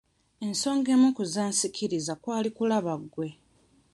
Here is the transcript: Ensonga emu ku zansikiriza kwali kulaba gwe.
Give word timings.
Ensonga 0.45 0.89
emu 0.95 1.07
ku 1.17 1.23
zansikiriza 1.33 2.13
kwali 2.23 2.49
kulaba 2.55 2.93
gwe. 3.13 3.29